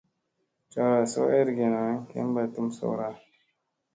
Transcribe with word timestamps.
Cara 0.73 0.99
soo 1.11 1.27
ergena 1.39 1.83
kemba 2.09 2.43
tum 2.53 2.67
soora. 2.77 3.09